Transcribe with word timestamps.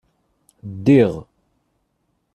Ddiɣ. 0.73 1.13